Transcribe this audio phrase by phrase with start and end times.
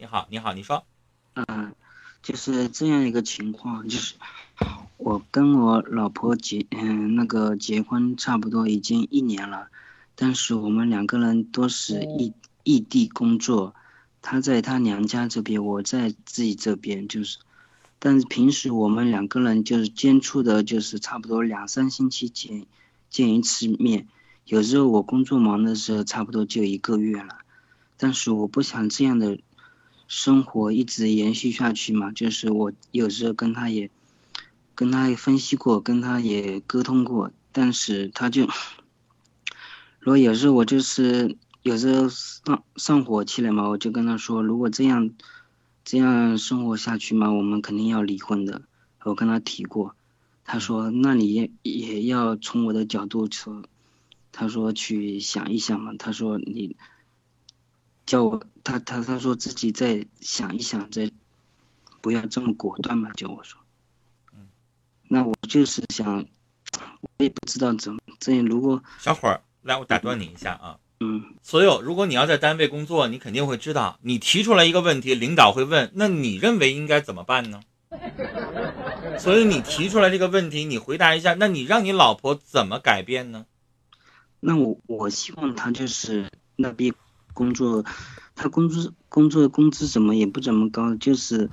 [0.00, 0.84] 你好，你好，你说。
[1.34, 1.74] 嗯，
[2.22, 4.14] 就是这样一个情况，就是
[4.96, 9.66] 我跟我老婆结嗯那个结婚差不多已经一年了，
[10.14, 12.32] 但是我们两个人都是异
[12.62, 13.74] 异地工作，
[14.22, 17.38] 她在她娘家这边，我在自己这边，就是，
[17.98, 22.66] 但是平时我们两个人就是接触的，就是差不多两三星期见
[23.10, 24.06] 见一次面，
[24.44, 27.38] 有时候我工作忙的时候，差不多就一个月了，
[27.96, 29.40] 但是我不想这样的。
[30.08, 33.90] 生活一直延续下去嘛，就是我有时候跟他也，
[34.74, 38.46] 跟他也分析过，跟他也沟通过，但是他就，
[40.00, 45.10] 如果有时候我就是有时候上上火气了嘛，我就跟他说，如果这样
[45.84, 48.62] 这样生活下去嘛，我们肯定要离婚的。
[49.04, 49.94] 我跟他提过，
[50.44, 53.62] 他说那你也也要从我的角度说，
[54.32, 56.76] 他说去想一想嘛，他说你。
[58.08, 61.10] 叫我他他他说自己再想一想，再
[62.00, 63.12] 不要这么果断嘛。
[63.12, 63.60] 叫我说，
[64.32, 64.48] 嗯，
[65.08, 66.24] 那我就是想，
[67.02, 77.60] 我也不知道怎么这如果小伙儿来，我打断你一下啊，嗯，所有如果你要在单位工作，你肯定会知道，你提出来一个问题，领导会问，那你认为应该怎么办呢？
[79.20, 83.44] 所以你提出来这个问题，你回答一下，那你让你老婆怎么改变呢？
[84.40, 86.94] 那我我希望他就是那边。
[87.38, 87.84] 工作，
[88.34, 91.48] 他工资工作工资怎么也不怎么高，就是，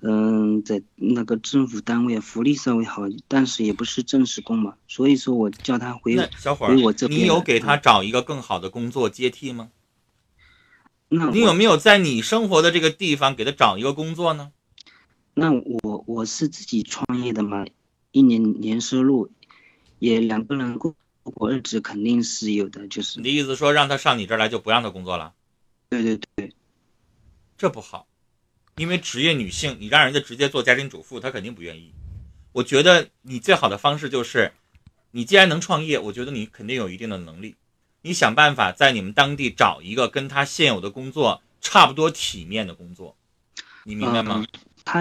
[0.00, 7.20] 嗯，在那个政府单位福利稍微好，但是也不是正式工嘛，所以说我叫他回小伙儿，我这边。
[7.20, 9.70] 你有给他找一个更好的工作接替吗？
[11.08, 14.52] 那你有没有在你生活的这个地方给他找一个工作呢？
[15.34, 17.66] 那我我是自己创业的嘛，
[18.12, 19.32] 一年年收入
[19.98, 20.94] 也两个人过。
[21.30, 25.32] 过日子肯定是有的，就是你的意思说让他上你这儿来就不让他工作了？
[25.90, 26.52] 对对对，
[27.56, 28.06] 这不好，
[28.76, 31.92] 因为职业女性，你让人家直接做家庭主妇，她肯定不愿意。
[32.52, 34.52] 我觉得你最好的方式就是，
[35.12, 37.56] 你既然能创业，我觉得你肯定有一定的能力，
[38.02, 43.16] 你想办法在你们当地找一个跟他现有的工作差不多体面的工作，
[43.84, 44.44] 你明白吗？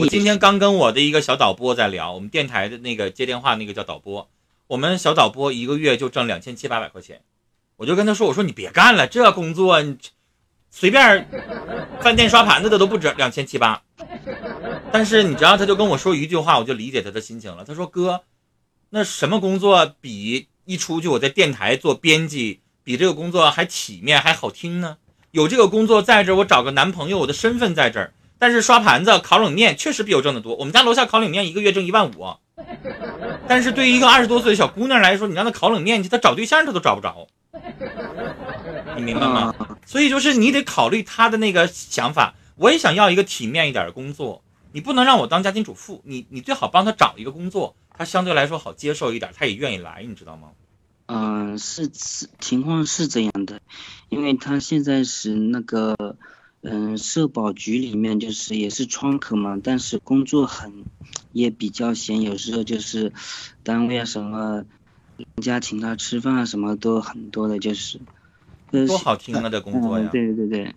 [0.00, 4.28] 我今天刚跟我的一个小导播在聊，我们电台的那个接电话那个叫导播。
[4.68, 7.22] 我们小导播一个月就挣两千七八百块钱，
[7.76, 9.96] 我就跟他说：“我说你别干了，这工作你
[10.70, 11.26] 随便
[12.02, 13.82] 饭店刷盘子的都不止两千七八。”
[14.92, 17.64] 但是你知道，他就跟我说一句话，我就理解他的心情了。
[17.64, 18.24] 他说：“哥，
[18.90, 24.98] 那什么工作比一出去我在电台做编辑，比这个工作还体面还好听呢？
[25.30, 28.12] 有这个工作在这，我找个男朋友，我的身份在这儿。
[28.38, 30.54] 但是刷盘子、烤冷面确实比我挣得多。
[30.56, 32.36] 我们家楼下烤冷面一个月挣一万五。”
[33.46, 37.28] 但是对于一个二十多岁的小姑娘来说，你让她烤冷面去，她找对象她都找不着，
[38.96, 39.54] 你明白吗？
[39.86, 42.34] 所以就是你得考虑她的那个想法。
[42.56, 44.42] 我也想要一个体面一点的工作，
[44.72, 50.48] 你不能让我当家庭主妇，你你最好帮她找一个工作，她相对来说好接受一点，她也愿意来，你知道吗？
[51.06, 53.60] 嗯，是是，情况是这样的，
[54.08, 56.16] 因为她现在是那个。
[56.62, 60.84] 嗯，社保局里面就是也是窗口嘛，但是工作很
[61.32, 63.12] 也比较闲，有时候就是
[63.62, 64.64] 单位啊什么，
[65.16, 68.00] 人家请他吃饭啊什么都很多的，就是。
[68.70, 70.06] 多好听啊，这工作呀！
[70.12, 70.74] 对对对，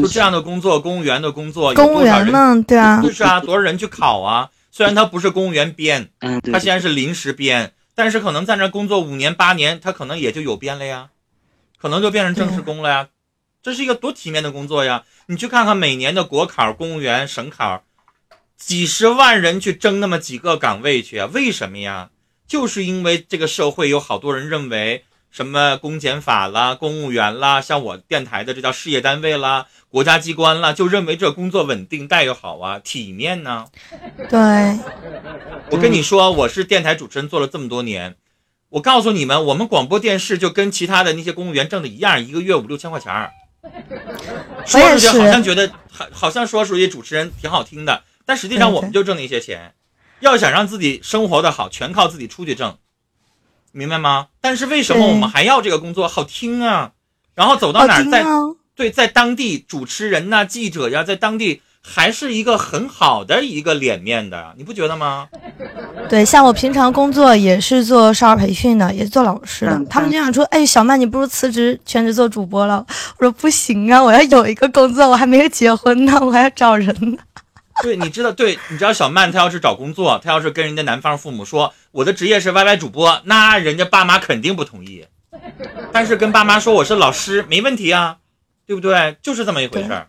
[0.00, 4.48] 就这样的工作，公务员的工作，公务员呢，对啊，就是啊，多少人去考啊？
[4.70, 11.10] 虽然他不是公务员编，嗯，他现在是临时编，但是可能在那工作五年八年，他可能也就有编了呀，
[11.78, 13.08] 可能就变成正式工了呀。
[13.64, 15.04] 这是一个多体面的工作呀！
[15.24, 17.82] 你去看看每年的国考、公务员、省考，
[18.58, 21.30] 几十万人去争那么几个岗位去啊？
[21.32, 22.10] 为什么呀？
[22.46, 33.64] 就是因为这个社会有好多人认为什么公检法啦、公务员啦，像我电台的这叫事业单位啦、国家机关啦，就认为这工作稳定、待遇好啊、体面呢。
[34.28, 34.78] 对，
[35.70, 38.16] 我跟你说，我是电台主持人做了这么多年，
[38.68, 43.32] 我告诉你们，我们广播电视就跟其他的那些公务员挣的一样，一个月五六千块钱儿。
[44.66, 49.74] 说出去好像觉得好，好像说出去主持人挺好听的，但实际上我们就挣那些钱。
[50.20, 52.78] 要想让自己生活的好，全靠自己出去挣，
[53.72, 54.28] 明白吗？
[54.40, 56.08] 但是为什么我们还要这个工作？
[56.08, 56.92] 好听啊！
[57.34, 58.24] 然后走到哪儿，在
[58.74, 61.60] 对，在当地主持人呐、记者呀，在当地。
[61.86, 65.28] 还是一个很好的一个脸面的，你不觉得吗？
[66.08, 69.80] 对，像我平常工作也是做少儿培训的，也是做老师的。
[69.90, 72.84] 他们就想说：“哎，小曼，你不如辞职全职做主播了。”
[73.18, 77.18] 我说：“不行啊，我要有一个工作，我还没有结婚呢，我还要找人呢。
[77.82, 85.04] ”对，你知道，对，你知道小曼她要是找工作，她要是跟人家男方父母说我的职业是 YY 主播，那人家爸妈肯定不同意。
[85.92, 88.16] 但是跟爸妈说我是老师，没问题啊，
[88.66, 89.16] 对不对？
[89.22, 90.08] 就是这么一回事儿。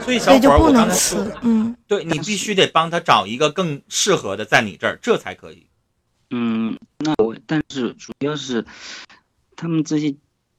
[0.00, 5.66] 所以小伙我刚才说辞，嗯，对你必须得帮他找一个更适合的在你这儿，这才可以。
[6.30, 8.64] 嗯，那我但是主要是
[9.56, 10.14] 他们这些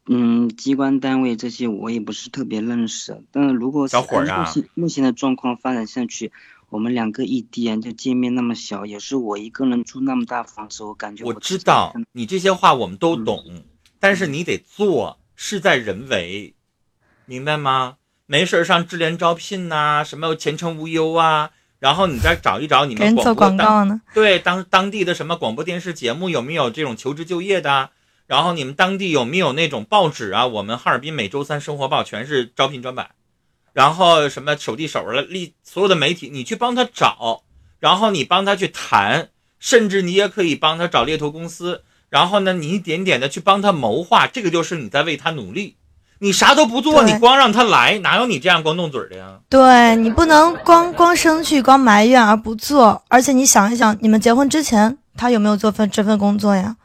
[0.07, 6.33] 嗯机关单位这些我也不是特别认识，但是如果是小伙儿啊目前目前的状况发展下去，
[6.69, 13.63] 我们两个异地啊，就见面那么小，也是我一个人住那么大房子，我感觉我知道你这些话我们都嗯懂，
[14.01, 16.53] 但是你得做，事在人为，
[17.25, 17.95] 明白吗？
[18.25, 23.05] 没事儿上智联招聘呐、什么前程无忧啊，然后你再找一找你们。
[24.13, 27.89] 对当当地的什么广播电视节目有没有这种求职就业的啊？
[28.27, 30.47] 然后你们当地有没有那种报纸啊？
[30.47, 33.09] 我们哈尔滨每周三生活报全是招聘专版，
[33.73, 37.43] 然后什么手递手了，立所有的媒体你去帮他找，
[37.79, 39.29] 然后你帮他去谈，
[39.59, 45.75] 甚至你也可以帮他找猎头公司，然后呢，你一点点的去帮他谋划，这个就是你在为他努力。
[46.23, 49.39] 你啥都不做，你光让他来，哪有你这样光动嘴的呀？
[49.49, 56.77] 对你不能光光生气、光埋怨而不做，而且你想一想，你们结婚之前他有没有做份这份工作呀？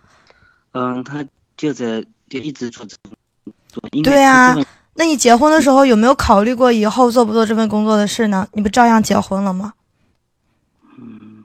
[0.73, 1.23] 嗯，他
[1.55, 3.13] 就在就一直做这种
[3.45, 8.49] 工作，对啊他这个那你结婚的时候有没有考虑过以后做不做这份工作的事呢？
[8.55, 9.75] 你不照样结婚了吗？
[10.99, 11.45] 嗯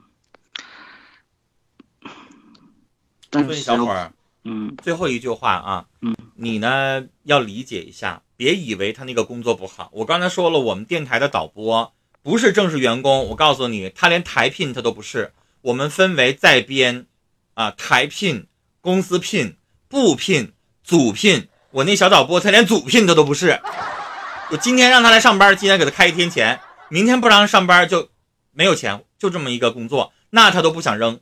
[3.28, 4.10] 但是小伙儿，
[4.44, 9.88] 嗯最后一句话啊，嗯，你呢要理解一下，别以为他那个工作不好。
[9.92, 11.92] 我刚才说了，我们电台的导播
[12.22, 15.32] 不是正式员工，我告诉你，他连台聘他都不是。
[15.60, 17.06] 我们分为在编，
[17.54, 18.48] 啊，台聘、
[18.80, 19.56] 公司聘、
[19.88, 20.52] 部聘、
[20.82, 21.48] 组聘。
[21.70, 23.60] 我那小导播他连组聘他都不是。
[24.50, 28.08] 我今天让他来上班，今天给他开一天钱，明天不让他上班就
[28.50, 31.20] 没有钱，就这么一个工作，那他都不想扔。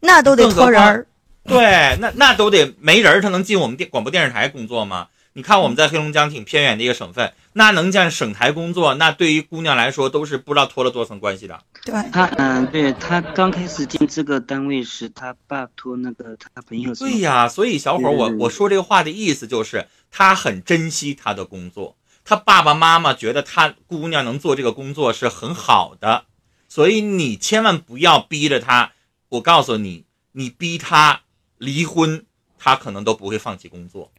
[0.00, 1.06] 那都得托人儿。
[1.44, 5.08] 对，那那都得没人儿，他能进我们电广播电视台工作吗？
[5.34, 11.58] 你看我们在黑龙江挺偏远的一个省份，那能进省台工作，那对于姑娘来说都是不知道托了多层关系的。
[11.84, 26.26] 对，他嗯，对他刚开始进这个单位时，他爸托那个他朋友对呀，所以小伙儿，我嗯我说这个话的意思就是，他很珍惜他的工作，他爸爸妈妈觉得他姑娘能做这个工作是很好的，
[26.68, 28.92] 所以你千万不要逼着他。
[29.30, 31.22] 我告诉你，你逼他
[31.62, 32.26] 离婚，
[32.58, 34.10] 他可能都不会放弃工作。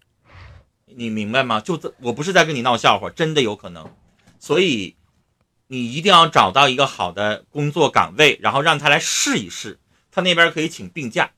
[0.86, 1.60] 你明白吗？
[1.60, 3.94] 就这，我不是在跟你闹笑话，真的有可能。
[4.40, 4.96] 所以
[5.68, 9.78] 你一定要找到一个好的工作岗位，然后让他来试一试，
[10.10, 11.32] 他那边可以请病假。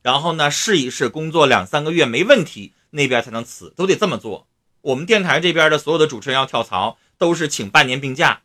[0.00, 4.46] 然后呢，试一试工作两三个月没问题，那边才能辞，都得这么做。
[4.80, 8.40] 我们电台这边的所有的主持人要跳槽，都是请半年病假，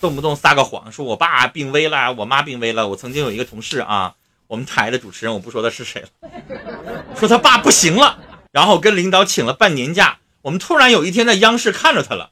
[0.00, 2.88] 动不动撒个谎，说我爸病危了，我妈病危了。
[2.88, 6.08] 我曾经有一个同事啊，我们台的主持人，我不说他是谁了，
[7.16, 8.18] 说他爸不行了，
[8.52, 10.18] 然后跟领导请了半年假。
[10.42, 12.30] 我们突然有一天在央视看着他了，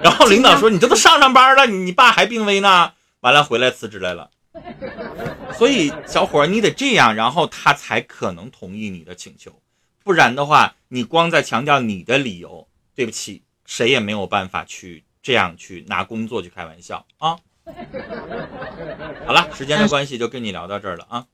[0.00, 4.30] 然后领导说：“你这都上上班了，你爸还病危呢？”完了回来辞职来了。
[5.58, 9.60] 所以小伙，你得这样，然后他才可能同意你的请求，
[10.04, 17.36] 不然的话，你光在强调你的理由，对不起，谁也没有办法去这样去拿工作去开玩笑啊。
[19.26, 21.24] 好了，时间的关系就跟你聊到这儿了啊。